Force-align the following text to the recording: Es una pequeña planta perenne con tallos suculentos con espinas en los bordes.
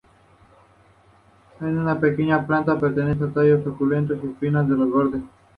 Es 1.57 1.61
una 1.61 1.99
pequeña 1.99 2.47
planta 2.47 2.79
perenne 2.79 3.15
con 3.15 3.35
tallos 3.35 3.63
suculentos 3.63 4.19
con 4.19 4.31
espinas 4.31 4.65
en 4.65 4.79
los 4.79 4.89
bordes. 4.89 5.21